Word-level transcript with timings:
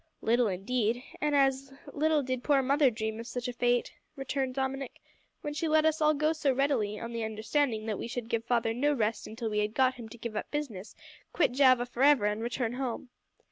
"Little 0.23 0.47
indeed, 0.47 1.03
and 1.21 1.35
as 1.35 1.71
little 1.93 2.23
did 2.23 2.43
poor 2.43 2.63
mother 2.63 2.89
dream 2.89 3.19
of 3.19 3.27
such 3.27 3.47
a 3.47 3.53
fate," 3.53 3.93
returned 4.15 4.55
Dominick, 4.55 4.99
"when 5.41 5.53
she 5.53 5.67
let 5.67 5.85
us 5.85 6.01
all 6.01 6.15
go 6.15 6.33
so 6.33 6.51
readily, 6.51 6.99
on 6.99 7.11
the 7.11 7.23
understanding 7.23 7.85
that 7.85 7.99
we 7.99 8.07
should 8.07 8.27
give 8.27 8.43
father 8.43 8.73
no 8.73 8.93
rest 8.93 9.27
until 9.27 9.51
we 9.51 9.59
had 9.59 9.75
got 9.75 9.93
him 9.93 10.09
to 10.09 10.17
give 10.17 10.35
up 10.35 10.49
business, 10.49 10.95
quit 11.33 11.51
Java 11.51 11.85
for 11.85 12.01
ever, 12.01 12.25
and 12.25 12.41
return 12.41 12.73
home." 12.73 13.09